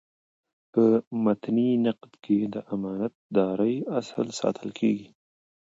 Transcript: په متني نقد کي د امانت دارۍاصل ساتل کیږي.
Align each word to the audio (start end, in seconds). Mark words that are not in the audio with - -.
په 0.71 0.83
متني 1.23 1.69
نقد 1.85 2.11
کي 2.23 2.37
د 2.53 2.55
امانت 2.73 3.13
دارۍاصل 3.35 4.27
ساتل 4.39 4.69
کیږي. 4.79 5.07